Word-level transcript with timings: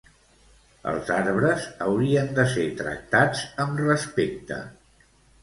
Els 0.91 1.11
arbres 1.15 1.67
haurien 1.87 2.31
de 2.41 2.47
ser 2.55 2.65
tractats 2.81 3.45
amb 3.67 3.79
respecte. 3.85 4.61